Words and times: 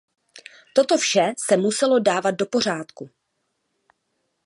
Toto 0.73 0.97
vše 0.97 1.33
se 1.37 1.57
muselo 1.57 1.99
dávat 1.99 2.31
do 2.31 2.45
pořádku. 2.45 3.09